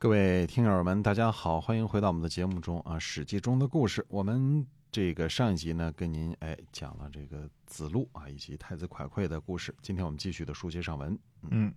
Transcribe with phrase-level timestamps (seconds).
[0.00, 4.06] 各位听友们，大家好，欢迎回到我们的节目中啊，《史记》中的故事。
[4.08, 9.74] 我们这个上一集呢，跟您哎讲了这个子路啊以及太子蒯聩的故事。
[9.82, 11.18] 今天我们继续的书接上文。
[11.50, 11.74] 嗯，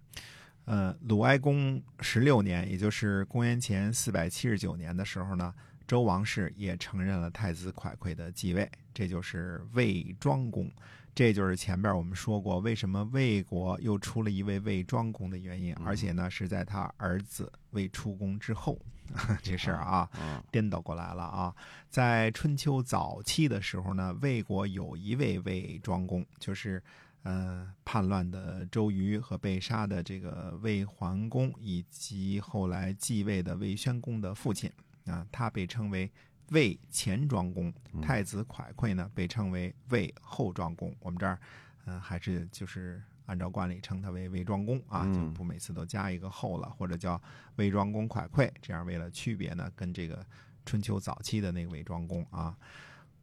[0.65, 5.51] 呃，鲁哀公十六年，也就是公元前四百七十九年的时候呢，
[5.87, 10.71] 周王室也承认了太子蒯聩的继位，这就是魏庄公。
[11.13, 18.79] 这就是前边我们说过，为什么魏国又出了一位魏庄公的原因，而且呢是在他儿子魏出公之后，
[19.43, 20.09] 这事儿啊
[20.51, 21.53] 颠倒过来了啊。
[21.89, 26.81] 在春秋早期的时候呢，魏国有一位魏庄公，就是
[27.23, 34.71] 呃叛乱的周瑜和被杀的这个魏桓公，以及后来继位的魏宣公的父亲
[35.05, 36.09] 啊，他被称为。
[36.51, 40.95] 魏前庄公太子蒯聩呢，被称为魏后庄公。
[40.99, 41.39] 我们这儿，
[41.85, 47.21] 嗯，还是就是按照惯例称他为魏庄公啊，就不每次都加一个后了，或者叫
[47.55, 48.51] 魏庄公蒯聩。
[48.61, 50.25] 这样为了区别呢，跟这个
[50.65, 52.57] 春秋早期的那个魏庄公啊，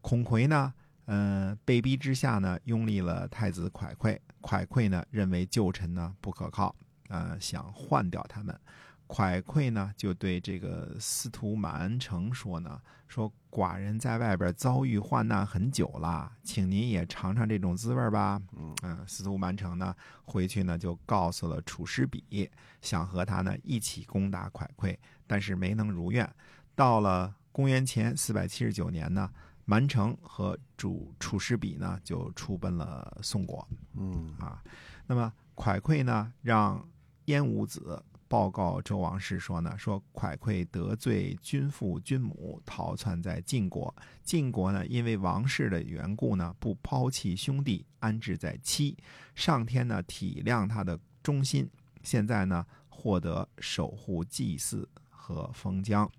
[0.00, 0.72] 孔逵呢，
[1.04, 4.18] 嗯，被逼之下呢，拥立了太子蒯聩。
[4.40, 6.74] 蒯聩呢，认为旧臣呢不可靠，
[7.08, 8.58] 呃，想换掉他们。
[9.08, 12.78] 蒯聩呢，就对这个司徒满成说呢
[13.08, 18.38] ：“说寡人在外边遭遇患难很久了，请您也尝尝这种滋味吧。”
[18.82, 22.50] 嗯，司徒满成呢，回去呢就告诉了楚师比，
[22.82, 24.94] 想和他呢一起攻打蒯聩，
[25.26, 26.30] 但是没能如愿。
[26.74, 29.30] 到了公元前四百七十九年呢，
[29.64, 33.66] 蛮成和主楚师比呢就出奔了宋国。
[33.94, 34.62] 嗯啊，
[35.06, 36.86] 那么蒯聩呢，让
[37.24, 38.04] 燕武子。
[38.28, 43.94] 报告周王室说呢，说蒯聩得罪君父君母，逃窜在晋国。
[44.22, 48.96] 晋国呢，因为王室的缘故呢，不抛弃兄弟，安置在戚。
[49.34, 51.68] 上天呢，体谅他的忠心，
[52.02, 56.10] 现在呢，获得守护祭祀和封疆，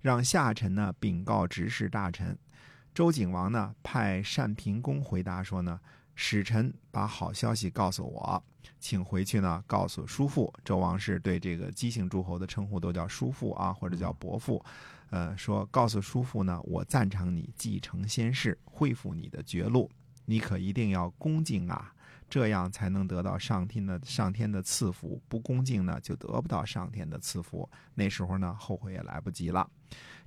[0.00, 2.38] 让下臣呢禀告执事大臣。
[2.94, 5.80] 周景王呢，派单平公回答说呢。
[6.20, 8.42] 使臣把好消息告诉我，
[8.80, 10.52] 请回去呢，告诉叔父。
[10.64, 14.62] 周王室对这个姬姓诸侯的称呼都叫叔父啊，或者叫伯父。
[15.10, 19.88] 呃，说告诉叔父呢，我赞成你继承先世，恢复你的爵禄。
[20.24, 21.94] 你可一定要恭敬啊，
[22.28, 25.22] 这样才能得到上天的上天的赐福。
[25.28, 27.70] 不恭敬呢，就得不到上天的赐福。
[27.94, 29.70] 那时候呢，后悔也来不及了。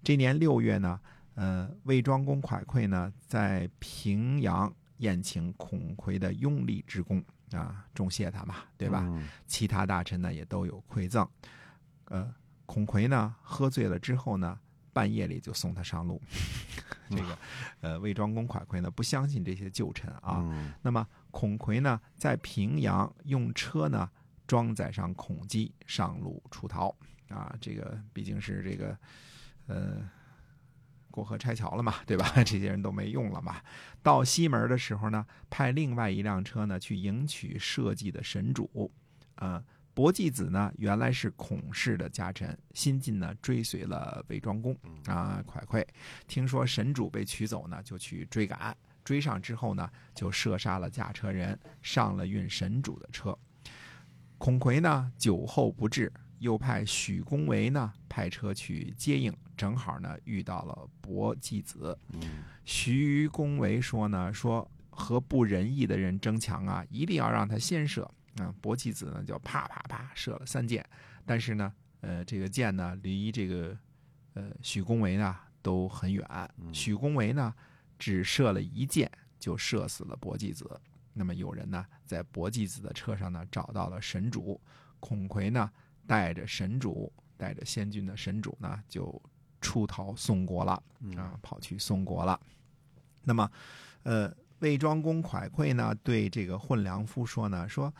[0.02, 0.98] 这年六月呢，
[1.36, 4.74] 呃，魏庄公蒯聩呢，在平阳。
[5.02, 9.06] 宴请孔逵的拥立之功啊，重谢他嘛，对吧？
[9.46, 11.28] 其他大臣呢也都有馈赠。
[12.06, 12.34] 呃，
[12.66, 14.58] 孔逵呢喝醉了之后呢，
[14.94, 16.22] 半夜里就送他上路。
[17.10, 17.38] 这个
[17.82, 20.42] 呃，魏庄公蒯聩呢不相信这些旧臣啊。
[20.82, 24.10] 那么孔逵呢在平阳用车呢
[24.48, 26.96] 装载上孔基上路出逃
[27.30, 27.54] 啊。
[27.60, 28.98] 这个毕竟是这个
[29.68, 30.10] 呃。
[31.12, 32.32] 过河拆桥了嘛，对吧？
[32.44, 33.62] 这些人都没用了嘛。
[34.02, 38.92] 到西门的时候呢，派另外一辆车呢去迎娶社稷的神主。
[39.36, 39.64] 呃，
[39.94, 45.86] 伯季子呢原来是孔氏的家臣，新晋呢追随了魏庄公啊，蒯聩。
[46.28, 48.76] 听说神主被取走呢，就去追赶。
[49.04, 53.38] 追上之后呢，就射杀了驾车人，上了运神主的车。
[54.38, 56.12] 孔逵呢酒后不治。
[56.42, 61.96] 又派许公维呢派车去接应，正好呢遇到了伯季子。
[62.66, 68.52] 徐公维说呢说和不仁义的人争强啊，一定要让他先射啊。
[68.60, 70.84] 伯季子呢就啪啪啪射了三箭，
[71.28, 73.78] 但是呢呃这个箭呢离这个
[74.34, 76.28] 呃许公维呢都很远。
[76.74, 77.54] 许公维呢
[78.00, 80.82] 只射了一箭就射死了伯季子。
[81.14, 84.60] 那么有人呢在伯季子的车上呢找到了神主
[85.00, 85.72] 孔逵呢。
[86.06, 89.22] 带着神主，带着先君的神主呢，就
[89.62, 90.74] 出逃宋国了
[91.16, 92.40] 啊，跑去宋国了。
[93.24, 93.50] 那么，
[94.04, 97.94] 呃，魏庄公蒯聩呢，对这个混良夫说呢，说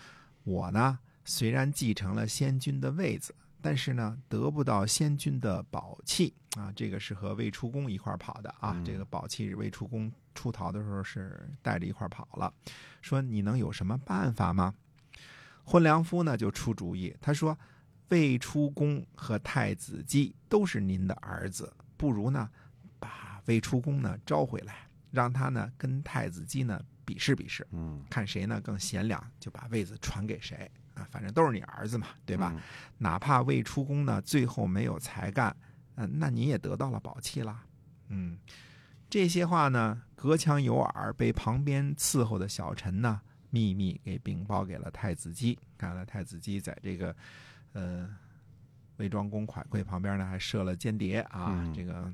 [0.44, 6.74] 我呢虽然继承了先君的位子，但是呢得不到先君的宝器啊。
[6.76, 8.82] 这个是和魏出公一块跑的啊。
[8.84, 12.52] 这个宝器是，魏出公出逃的时候是带着一块跑了。
[13.02, 14.74] 说你能有什么办法吗？
[15.64, 17.58] 混良夫呢就出主意，他说。
[18.12, 22.48] 魏出公和太子姬都是您的儿子，不如呢，
[23.00, 32.52] 把把魏出公呢招回来，让他呢跟太子姬呢比试比试，嗯，看谁呢更贤良，就把位子传给谁啊，反正都是你儿子嘛，对吧？
[32.54, 32.62] 嗯？
[32.98, 35.56] 哪怕魏出公呢最后没有才干，
[35.96, 37.64] 嗯、那你也得到了宝器啦。
[38.10, 38.38] 嗯，
[39.10, 45.58] 这些话呢隔墙有耳，被旁边伺候的小臣呢秘密给禀报给了太子姬。
[45.78, 47.16] 看来太子姬在这个
[47.74, 48.10] 呃
[48.98, 52.12] 魏庄公款柜旁边呢还设了间谍啊，嗯这个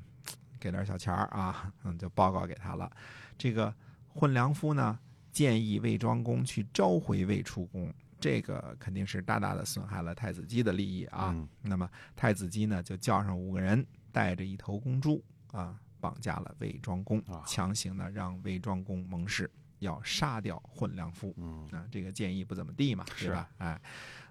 [0.59, 2.91] 给点小钱儿啊， 嗯，就报告给他了。
[3.37, 3.73] 这个
[4.07, 4.97] 混良夫呢
[5.31, 7.93] 建议魏庄公去召回魏出公。
[8.19, 11.29] 这个肯定是大大的损害了太子姬的利益啊。
[11.35, 21.85] 嗯那么太子姬呢，就叫上五个人，带着一头公猪啊，绑架了魏庄公啊，强行呢让魏庄公盟誓要杀掉混良夫嗯啊。
[21.91, 23.49] 这个建议不怎么地嘛，是对吧？
[23.59, 23.79] 哎，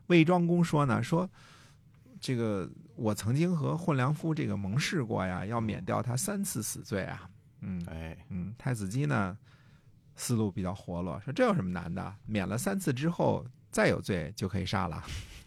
[0.06, 1.28] 魏庄公说呢，说
[2.20, 7.28] 这个我曾经和混良夫这个盟誓过呀，要免掉他三次死罪啊。
[7.60, 9.36] 嗯哎，嗯，太子姬呢
[10.14, 12.14] 思路比较活络，说这有什么难的？
[12.26, 13.46] 免了三次之后。
[13.68, 15.04] 再有罪就可以杀了，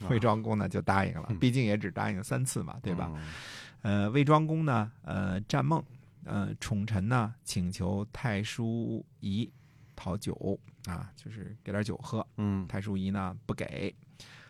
[0.08, 3.12] 魏庄公呢就答应了，嗯毕竟也只答应三次嘛，对吧？
[3.16, 4.04] 嗯？
[4.04, 5.84] 呃，魏庄公呢，呃，战梦，
[6.26, 9.52] 呃，宠臣呢请求太叔仪
[9.96, 12.24] 讨酒啊，就是给点酒喝。
[12.38, 13.96] 嗯太叔仪呢不给，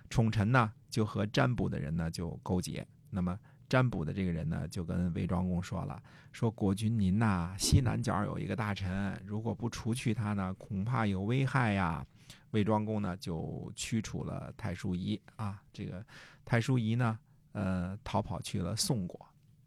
[0.09, 2.85] 宠臣呢就和占卜的人呢就勾结。
[3.09, 6.01] 那么占卜的这个人呢就跟魏庄公说了，
[6.31, 12.06] 说国君您呐西南角有一个大臣，如果不除去他呢，恐怕有危害呀。
[12.51, 16.03] 魏庄公呢就驱除了太叔仪啊，这个
[16.44, 17.19] 太叔仪呢，
[17.51, 19.23] 呃，逃跑去了宋国，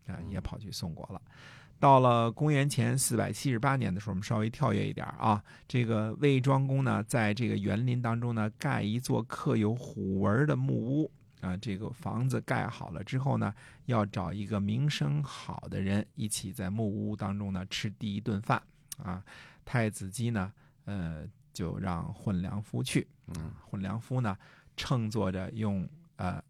[0.07, 1.23] 啊、也跑去宋国了。
[1.83, 11.57] 到了公元前四百七十八年的时候，我们稍微跳跃一点啊，这个魏庄公呢，在这个园林当中呢，盖一座刻有虎纹的木屋啊。
[11.57, 13.53] 这个房子盖好了之后呢，
[13.87, 18.63] 要找一个名声好的人一起在木屋当中呢吃第一顿饭
[19.03, 19.21] 啊。
[19.65, 20.53] 太子姬呢，
[20.85, 24.39] 呃，就让混良夫去，嗯混良夫呢，
[24.77, 26.41] 乘坐着用呃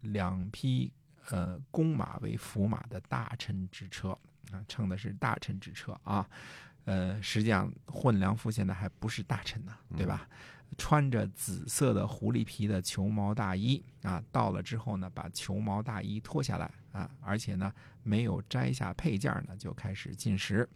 [0.00, 0.92] 两匹
[1.30, 4.18] 呃公马为辅马的大臣之车
[4.50, 6.28] 啊，乘的是大臣之车啊。
[6.84, 10.28] 呃，实际上混良夫现在还不是大臣呢，对吧？
[10.78, 17.72] 穿着紫色的狐狸皮的球毛大衣啊，到了之后呢，把球毛大衣脱下来啊，而且呢，
[18.02, 20.68] 没有摘下配件呢，就开始进食。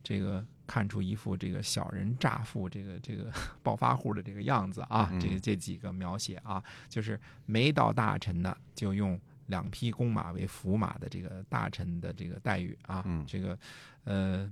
[0.00, 3.32] 这个看出一副这个小人乍富、这个这 个
[3.62, 13.58] 暴发户的这个样子啊，嗯这个这几个描写啊，就是没到大臣呢，就用两匹公马为辅马的这个大臣的这个待遇啊，嗯这个
[14.04, 14.50] 呃。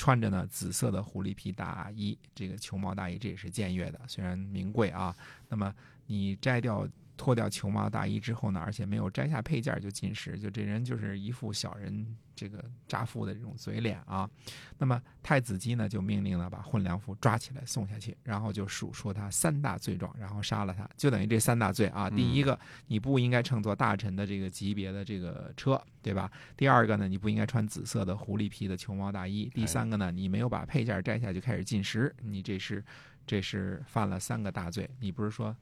[0.00, 5.12] 穿着呢紫色的狐狸皮大衣，这个球毛大衣，这也是僭越的，虽然名贵啊。
[5.48, 5.74] 那么
[6.06, 6.88] 你摘掉、
[7.18, 14.30] 脱掉球毛大衣之后呢，而且没有摘下配件就进食，就这人就是一副小人这个乍富的这种嘴脸啊。
[14.78, 22.08] 那么太子姬呢，就命令呢把混良夫抓起来送下去，然后就数说他三大罪状，然后杀了他，就等于这三大罪啊。
[22.08, 26.30] 第一个，你不应该乘坐大臣的这个级别的这个车，对吧？
[26.56, 29.50] 第二个呢，你不应该穿紫色的狐狸皮的球毛大衣。
[29.52, 32.84] 第三个呢，你没有把配件摘下就开始进食，你这是
[33.26, 34.88] 这是犯了三个大罪。
[35.00, 35.54] 你不是说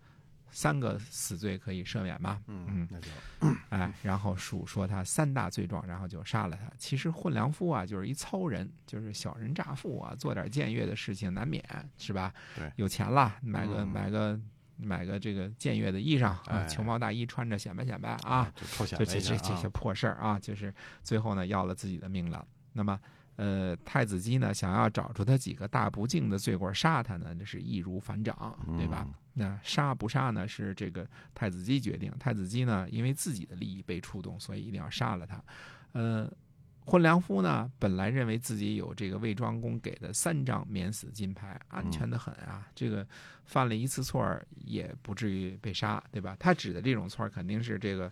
[0.56, 2.40] 三个死罪可以赦免吧？
[2.46, 3.08] 嗯，那就
[3.68, 6.72] 哎，然后数说他三大罪状，然后就杀了他。
[6.78, 11.62] 其实混良夫啊，就是一糙人，就是小人乍富啊，做点僭越的事情难免
[11.98, 12.32] 是吧？
[12.56, 14.40] 对有钱了，买个、嗯买个
[14.78, 22.42] 买个这个僭越的衣裳啊，哎球毛大衣穿着显摆显摆啊，就这这这些破事儿啊，就是最后呢要了自己的命了。
[22.72, 22.98] 那么，
[23.36, 29.04] 呃，太子姬呢想要找出他几个大不敬的罪过杀他呢，那是易如反掌，对吧？
[29.06, 32.10] 嗯那杀不杀呢是这个太子姬决定。
[32.18, 35.44] 太子姬呢因为自己的利益被触动，所以一定要杀了他。
[35.92, 36.26] 呃，
[36.86, 43.06] 混良夫呢本来认为自己有这个魏庄公给的三张免死金牌，安全的很啊，这个
[43.44, 46.34] 犯了一次错儿也不至于被杀，对吧？
[46.40, 48.10] 他指的这种错儿肯定是这个，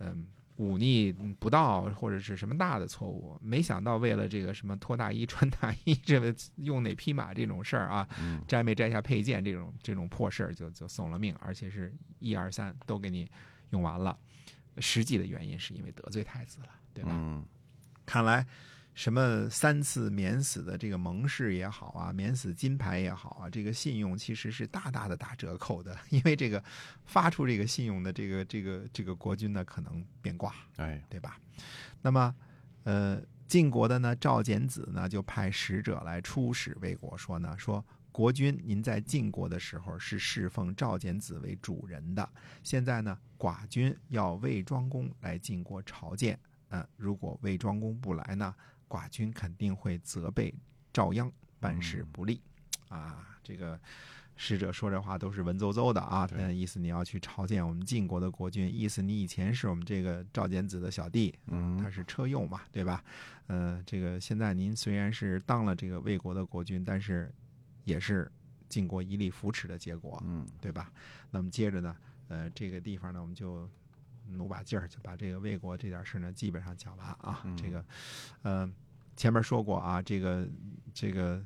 [0.00, 0.26] 嗯。
[0.56, 13.28] 忤逆不到或者是什么大的错误，没想到为了这个什么脱大衣 穿大衣，这个用哪匹马这种事儿啊，嗯摘没摘下配件这种这种破事儿就就送了命，而且是一二三都给你
[13.70, 14.18] 用完了。
[14.78, 17.10] 实际的原因是因为得罪太子了，对吧？
[17.12, 17.44] 嗯
[18.04, 18.46] 看来
[18.96, 26.60] 什么三次免死的这个盟誓也好啊，免死金牌也好啊，这个信用其实是大大的打折扣的， 因为这个
[27.04, 31.38] 发出这个信用的这个这个这个国君呢可能变卦，哎对吧？
[32.02, 32.34] 那么，
[32.84, 37.84] 呃，晋国的呢赵简子呢就派使者来出使魏国，说呢说。
[38.10, 42.26] 国君，您在晋国的时候是侍奉赵简子为主人的，
[42.62, 46.40] 现在呢，寡君要魏庄公来晋国朝见。
[46.70, 48.54] 嗯、如果魏庄公不来呢，
[48.88, 50.54] 寡君肯定会责备
[50.92, 52.40] 赵鞅办事不力。
[52.88, 53.78] 啊，这个
[54.36, 63.02] 使者说这话都是文绉绉的啊，对嗯，意思你要去朝见我们晋国的国君，意思你以前是我们这个赵简子的小弟，嗯他是车右嘛，对吧？
[63.48, 67.32] 呃，这个现在您虽然是当了这个魏国的国君，但是
[67.84, 68.30] 也是
[68.68, 70.92] 晋国一力扶持的结果，嗯对吧？
[71.30, 71.96] 那么接着呢，
[72.28, 73.68] 呃，这个地方呢，我们就
[74.30, 77.42] 努把劲儿，就把这个魏国这点事呢，基本上讲完啊。
[77.44, 77.84] 嗯这个，
[78.42, 78.70] 呃，
[79.16, 80.48] 前面说过啊，这个
[80.92, 81.44] 这个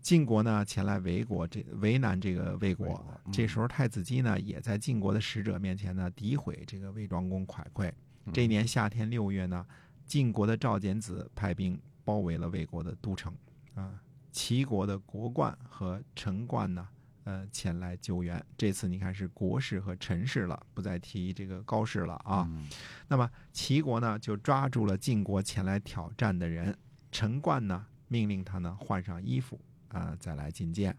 [0.00, 2.86] 晋国呢前来围国，这为难这个魏国。
[2.88, 7.90] 魏国嗯这时候太子姬呢，也在晋国的使者面前呢，诋毁这个魏庄公蒯聩。
[8.24, 9.66] 嗯这年夏天六月呢，
[10.06, 13.34] 晋国的赵简子派兵包围了魏国的都城，
[13.74, 16.88] 啊，齐国的国冠和陈冠呢，
[17.24, 18.44] 呃，前来救援。
[18.56, 22.46] 这次你看是国士和陈氏了，不再提这个高氏了啊。
[22.50, 22.68] 嗯
[23.08, 26.76] 那么齐国呢，就抓住了晋国前来挑战的人。
[27.10, 30.96] 陈冠呢，命令他呢换上衣服啊、再来觐见。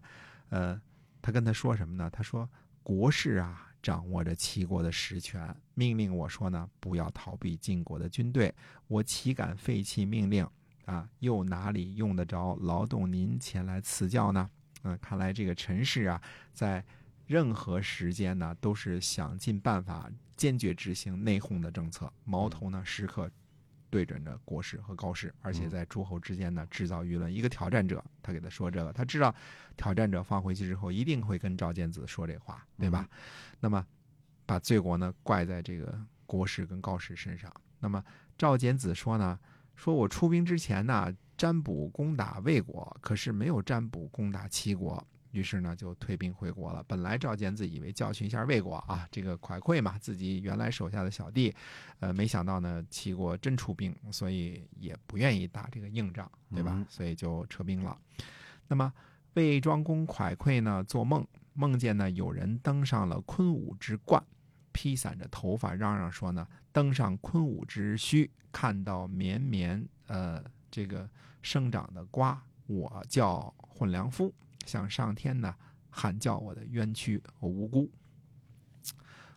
[0.50, 0.80] 呃，
[1.20, 2.08] 他跟他说什么呢？
[2.10, 2.48] 他说
[2.84, 8.54] ：“国士啊，掌握着齐国的实权，命令我说呢，不要逃避晋国的军队。
[8.86, 10.48] 我岂敢废弃命令
[10.84, 11.08] 啊？
[11.18, 14.48] 又哪里用得着劳动您前来赐教呢？”
[14.84, 16.22] 嗯、看来这个陈氏啊，
[16.52, 16.84] 在
[17.26, 23.30] 任何时间呢，都是想尽办法坚决执行内讧的政策，矛头呢时刻
[23.90, 27.32] 对准着国师和高士，而且在诸侯之间呢制造舆论。
[27.32, 29.34] 一个挑战者，他给他说这个，他知道
[29.76, 33.08] 挑战者放回去之后一定会跟赵简子说这话，对吧？
[33.60, 33.84] 那么
[34.44, 37.50] 把罪过呢怪在这个国师跟高士身上。
[37.78, 38.04] 那么
[38.36, 39.38] 赵简子说呢，
[39.76, 45.04] 说我出兵之前呢，占卜攻打魏国，可是没有占卜攻打齐国。
[45.32, 46.80] 于是呢，就退兵回国了。
[46.86, 51.52] 本来赵简子以为教训一下魏国啊，这个蒯聩嘛，自己原来手下的小弟，
[51.98, 56.70] 呃，没想到呢，齐国真出兵，所以也不愿意打这个硬仗，对吧？
[56.76, 57.98] 嗯所以就撤兵了。
[58.68, 58.92] 那么
[59.32, 64.22] 魏庄公蒯聩呢，做梦梦见呢有人登上了昆吾之冠，
[64.74, 71.08] 披散着头发，嚷嚷说呢，登上昆吾之墟，看到绵绵呃这个
[71.40, 74.34] 生长的瓜，我叫混良夫，
[74.66, 75.54] 向上天呢
[75.88, 77.88] 喊叫我的冤屈和无辜。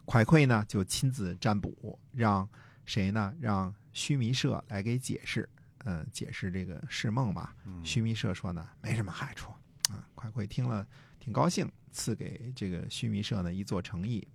[0.08, 2.50] 蒯聩呢就亲自占卜，让
[2.86, 3.34] 谁呢？
[3.40, 5.48] 让须弥社来给解释，
[5.86, 7.54] 嗯、解释这个释梦嘛。
[7.66, 9.52] 嗯须弥社说呢，没什么害处
[9.90, 10.08] 啊。
[10.16, 10.88] 蒯聩听了
[11.20, 14.28] 挺高兴，赐给这个须弥社呢一座城邑。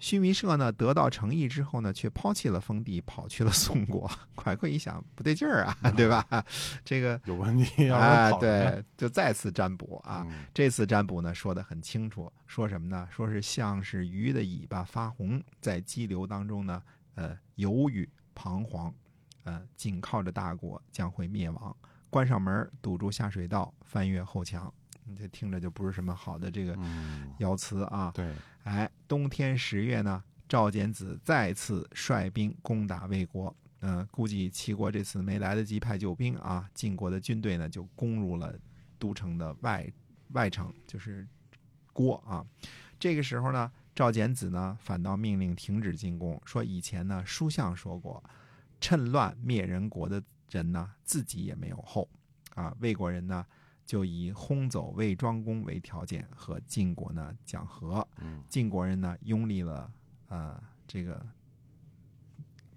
[0.00, 4.08] 须弥社呢得到诚意之后呢，却抛弃了封地，跑去了宋国。
[4.36, 6.24] 蒯聩一想，不对劲儿啊，对吧？
[6.84, 10.24] 这个有问题， 啊对，就再次占卜啊。
[10.28, 13.08] 嗯这次占卜呢说的很清楚，说什么呢？
[13.10, 16.82] 说是像是鱼的尾巴发红，在激流当中呢，
[17.14, 18.92] 呃，犹豫彷徨，
[19.44, 21.76] 呃，紧靠着大国将会灭亡。
[22.10, 24.72] 关上门，堵住下水道，翻越后墙。
[25.04, 28.12] 你这听着就不是什么好的这个嗯，爻辞啊。
[28.14, 28.32] 对，
[28.64, 33.52] 哎，冬天十月呢，赵简子再次率兵攻打魏国。
[33.80, 38.52] 嗯、估计齐国这次没来得及派救兵啊，晋国的军队呢就攻入了
[38.98, 39.88] 都城的外
[40.32, 41.26] 外城，就是
[41.92, 42.44] 郭啊。
[42.98, 48.22] 这个时候呢，赵简子呢反倒命令停止进攻，说以前呢书相说过，
[48.80, 52.08] 趁乱灭人国的人呢自己也没有后
[52.56, 52.76] 啊。
[52.80, 53.46] 魏国人呢
[53.88, 58.06] 就以轰走魏庄公为条件和晋国呢讲和。
[58.20, 59.90] 嗯晋国人呢拥立了
[60.28, 61.24] 呃这个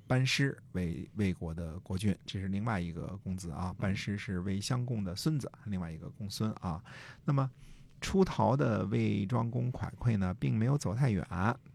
[0.07, 3.75] 班师为魏国的国君，这是另外一个公子啊。
[3.77, 6.81] 班师是魏襄公的孙子，另外一个公孙啊。
[7.25, 7.51] 那么
[7.99, 11.25] 出逃的魏庄公蒯聩呢，并没有走太远，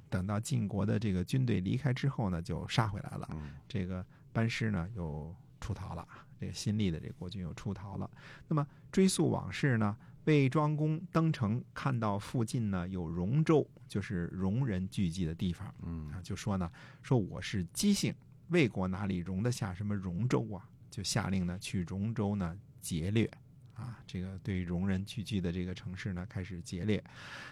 [0.08, 3.28] 等到晋国的这个军队离开之后呢，就杀回来了。
[3.32, 4.02] 嗯这个
[4.32, 6.08] 班师呢又出逃了，
[6.40, 8.10] 这个新立的这个国君又出逃了。
[8.48, 16.70] 那么追溯往事呢，魏庄公登城看到附近呢有戎州，就是戎人聚集的地方嗯啊，就说呢
[17.02, 18.14] 说我是姬姓，
[18.48, 20.68] 魏国哪里容得下什么戎州啊？
[20.90, 23.30] 就下令呢去戎州呢劫掠
[23.74, 27.02] 啊，这个对戎人聚集的这个城市呢开始劫掠。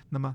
[0.08, 0.34] 那么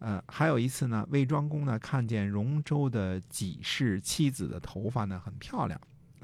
[0.00, 5.78] 呃，还有一次呢，魏庄公呢看见戎州的己氏妻子的头发呢很漂亮，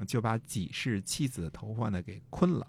[0.05, 2.67] 就把己氏妻子的头发呢给昆了。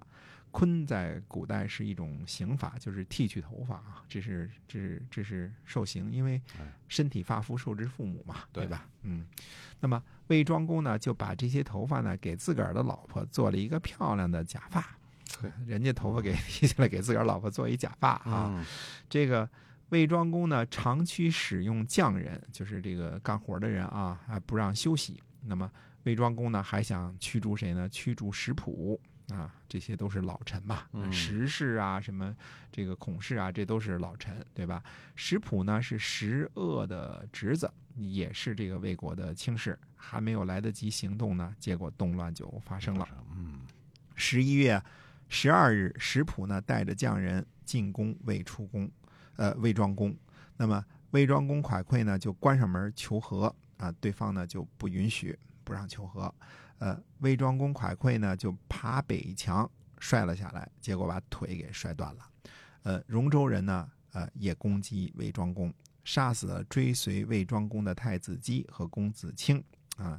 [0.51, 8.89] 昆在古代是一种刑法，就是剃去头发啊，这是这是这是受刑，因为哎身体发肤受之父母嘛，对对吧？
[9.03, 9.27] 嗯，
[9.79, 14.97] 那么魏庄公呢就把这些头发呢给自个儿的老婆做了一个漂亮的假发，
[15.43, 18.65] 对人家头发给剃下来给自个儿老婆做一假发啊，嗯
[19.07, 19.49] 这个
[19.91, 25.23] 魏庄公呢，长期使用匠人，就是这个干活的人啊，还不让休息。
[25.43, 25.71] 那么
[26.09, 27.87] 魏庄公呢还想驱逐谁呢？
[27.91, 28.99] 驱逐石普
[29.29, 32.35] 啊，这些都是老臣嘛，嗯石氏啊，什么
[32.73, 34.83] 这个孔氏啊，这都是老臣，对吧？
[35.15, 43.07] 石普呢是石恶的侄子，也是这个魏国的卿士，还没有来得及行动呢，结果动乱就发生了。
[43.37, 43.61] 嗯
[44.15, 44.83] 十一月
[45.29, 48.91] 十二日，石普呢带着匠人进攻魏出宫，
[49.37, 50.17] 呃魏庄公。
[50.57, 55.39] 那么魏庄公蒯聩呢就关上门求和啊，对方呢就不允许，
[55.69, 56.35] 不让求和。
[56.79, 62.31] 呃，魏庄公蒯聩呢就爬北墙摔了下来，结果把腿给摔断了。
[62.85, 69.63] 呃，荣州人呢呃也攻击魏庄公，杀死了追随魏庄公的太子姬和公子卿
[69.99, 70.19] 啊。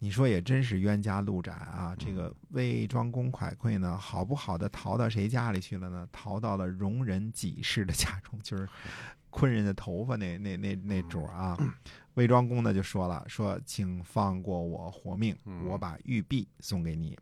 [0.00, 1.94] 你说也真是冤家路窄啊！
[1.98, 6.08] 这个魏庄公蒯聩呢，好不好的逃到谁家里去了呢？
[6.12, 8.68] 逃到了容人己氏的家中，就是
[9.30, 11.58] 昆人的头发那那那那主儿啊。
[12.14, 15.36] 魏庄公呢就说了：“说请放过我活命，
[15.66, 17.18] 我把玉璧送给你。”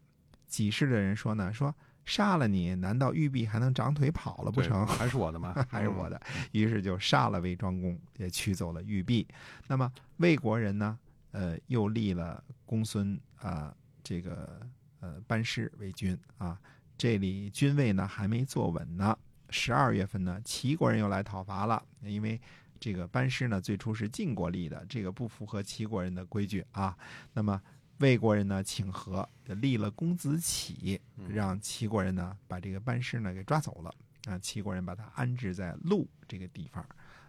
[0.46, 4.86] 己氏的人说呢：“说杀了你，难道玉璧还能长腿跑了不成？
[4.86, 5.54] 还是我的吗？
[5.68, 6.20] 还是我的。
[6.52, 9.26] 于是就杀了魏庄公，也取走了玉璧。
[9.66, 10.98] 那么魏国人呢，
[11.36, 14.66] 呃，又立了公孙啊、这个
[15.00, 16.58] 呃班师为君啊。
[16.96, 19.14] 这里君位呢还没坐稳呢。
[19.50, 22.40] 十二月份呢，齐国人又来讨伐了，因为
[22.80, 26.96] 这个班师呢最初是晋国立的，这个不符合齐国人的规矩啊。
[27.34, 27.60] 那么
[27.98, 33.94] 魏国人呢请和，立了公子启，让齐国人呢把这个班师呢给抓走了。
[34.24, 36.84] 啊，齐国人把他安置在陆这个地方，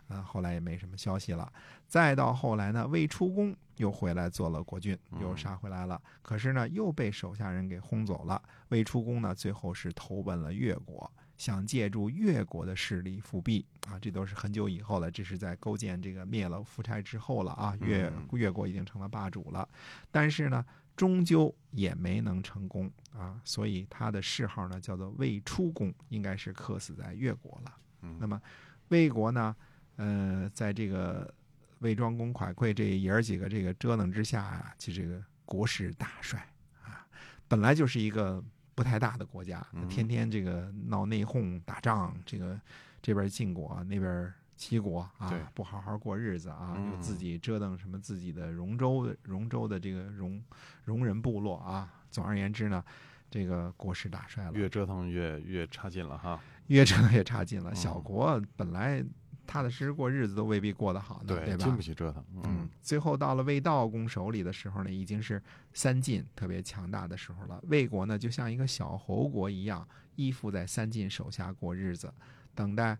[0.08, 1.52] 啊，后来也没什么消息了。
[1.88, 6.02] 再到后来呢，魏出公又回来做了国君，又杀回来了。
[6.22, 8.42] 可是呢，又被手下人给轰走了。
[8.70, 19.68] 魏出公呢，最后是投奔了越国，想借助越国的势力复辟啊，这都是很久以后了，这是在勾践这个灭了夫差之后了啊，越越国已经成了霸主了。
[20.12, 27.74] 但是呢，终究也没能成功啊，所以他的谥号呢叫做魏出公，应该是客死在越国了。
[28.02, 28.42] 嗯那么
[28.90, 29.56] 魏国呢，
[29.98, 31.32] 呃，在这个
[31.80, 36.40] 魏庄公蒯聩这爷儿几个这个折腾之下啊，其实这个国势大衰
[36.84, 37.06] 啊，
[37.48, 42.60] 本来就是一个不太大的国家，嗯天天这个闹内讧、打仗，这个
[43.02, 44.34] 这边晋国那边。
[44.60, 50.44] 齐国啊，不好好过日子啊，自己折腾什么自己的戎州的戎州的这个戎
[50.86, 51.94] 戎人部落啊。
[52.10, 52.84] 总而言之呢，
[53.30, 56.42] 这个国势大衰了，越折腾越越差劲了哈。
[56.66, 57.70] 越折腾越差劲了。
[57.70, 59.06] 嗯小国本来
[59.48, 61.82] 踏踏实实过日子都未必过得好呢，对经不？
[61.82, 62.24] 起折腾。
[62.44, 65.42] 嗯，最后到了魏道公手里的时候呢，已经是
[65.74, 67.60] 三晋特别强大的时候了。
[67.68, 72.14] 魏国呢，就像一个小侯国一样，依附在三晋手下过日子，
[72.54, 72.98] 等待。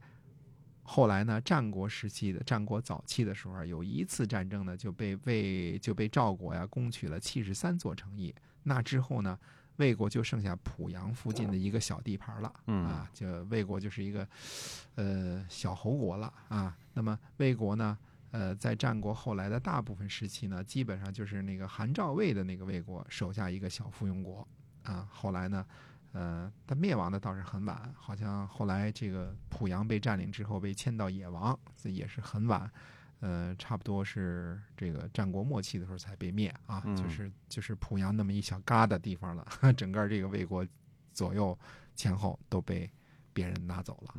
[0.90, 8.34] 后来呢，战国时期的战国早期的时候啊，有一次战争呢，就被魏就被赵国呀攻取了七十三座城邑。
[8.64, 9.38] 那之后呢，
[9.78, 12.54] 魏国就剩下濮阳附近的一个小地盘了。
[12.68, 14.28] 嗯啊，就魏国就是一个
[14.96, 16.78] 呃小侯国了啊。
[16.94, 17.98] 那么魏国呢，
[18.32, 24.48] 呃，在战国后来的大部分时期呢，基本上就是那个韩赵魏的那个魏国手下一个小附庸国
[24.84, 25.08] 啊。
[25.12, 25.66] 后来呢，
[26.12, 32.70] 呃，它灭亡的倒是很晚，好像后来这个濮阳被占领之后被迁到野王，这也是很晚。
[33.20, 40.66] 呃，差不多是这个战国末期的时候才被灭啊，嗯就是就是濮阳那么一小疙瘩地方了， 整个这个魏国
[41.14, 41.58] 左右
[41.96, 42.88] 前后都被
[43.34, 44.14] 别人拿走了。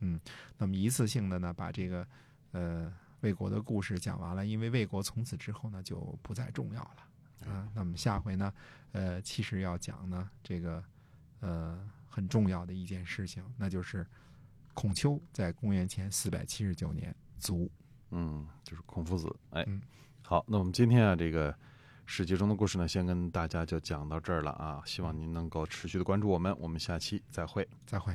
[0.00, 0.20] 嗯
[0.58, 2.06] 那么一次性的呢，把这个
[2.50, 7.68] 呃魏国的故事讲完了，因为魏国从此之后呢就不再重要了啊。
[7.74, 8.52] 那么下回呢，
[8.90, 10.84] 呃，其实要讲呢这个
[11.40, 14.06] 呃很重要的一件事情，那就是
[14.74, 17.70] 孔丘在公元前四百七十九年卒。
[18.12, 19.34] 嗯，就是孔夫子。
[19.50, 19.82] 哎嗯，
[20.22, 21.54] 好，那我们今天啊，这个
[22.06, 24.80] 史记中的故事呢，先跟大家就讲到这儿了啊。
[24.86, 27.68] 希望您能够持续的关注我们，我们下期再会。
[27.84, 28.14] 再会。